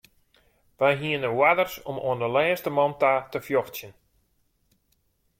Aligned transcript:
Wy 0.79 0.91
hiene 1.01 1.27
oarders 1.39 1.75
om 1.89 1.97
oan 2.07 2.21
de 2.23 2.27
lêste 2.37 2.69
man 2.77 2.93
ta 3.01 3.13
te 3.31 3.39
fjochtsjen. 3.47 3.93